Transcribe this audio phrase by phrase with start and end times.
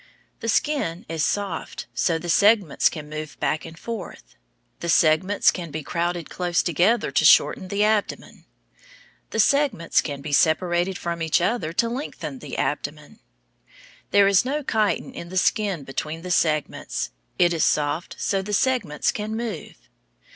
[0.39, 4.35] The skin is soft so the segments can move back and forth.
[4.79, 8.45] The segments can be crowded close together to shorten the abdomen.
[9.29, 13.19] The segments can be separated from each other to lengthen the abdomen.
[14.09, 17.11] There is no chitin in the skin between the segments.
[17.37, 19.75] It is soft so the segments can move.